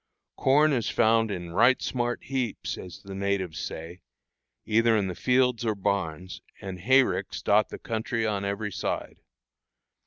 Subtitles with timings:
[0.35, 4.01] Corn is found in "right smart heaps," as the natives say,
[4.65, 9.17] either in the fields or barns, and hayricks dot the country on every side.